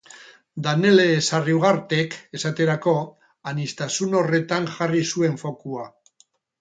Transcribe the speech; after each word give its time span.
Danele 0.67 1.03
Sarriugartek 1.25 2.17
esaterako 2.39 2.95
aniztasun 3.53 4.17
horretan 4.23 4.67
jarri 4.79 5.05
zuen 5.15 5.37
fokua. 5.47 5.87